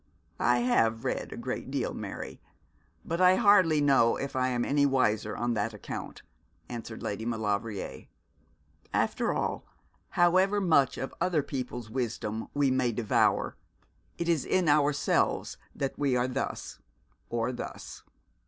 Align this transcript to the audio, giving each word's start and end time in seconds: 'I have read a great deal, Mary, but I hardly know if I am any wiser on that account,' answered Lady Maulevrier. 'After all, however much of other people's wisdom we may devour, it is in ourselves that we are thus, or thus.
'I 0.39 0.57
have 0.61 1.05
read 1.05 1.31
a 1.31 1.37
great 1.37 1.69
deal, 1.69 1.93
Mary, 1.93 2.41
but 3.05 3.21
I 3.21 3.35
hardly 3.35 3.81
know 3.81 4.15
if 4.15 4.35
I 4.35 4.47
am 4.47 4.65
any 4.65 4.83
wiser 4.83 5.37
on 5.37 5.53
that 5.53 5.75
account,' 5.75 6.23
answered 6.67 7.03
Lady 7.03 7.23
Maulevrier. 7.23 8.07
'After 8.95 9.31
all, 9.31 9.63
however 10.17 10.59
much 10.59 10.97
of 10.97 11.13
other 11.21 11.43
people's 11.43 11.91
wisdom 11.91 12.47
we 12.55 12.71
may 12.71 12.91
devour, 12.91 13.55
it 14.17 14.27
is 14.27 14.43
in 14.43 14.67
ourselves 14.67 15.57
that 15.75 15.99
we 15.99 16.15
are 16.15 16.27
thus, 16.27 16.79
or 17.29 17.51
thus. 17.51 18.01